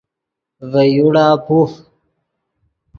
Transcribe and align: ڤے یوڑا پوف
ڤے 0.71 0.83
یوڑا 0.95 1.25
پوف 1.45 1.71